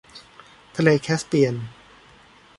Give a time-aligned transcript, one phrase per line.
[0.75, 1.55] ทะเลแคสเปียน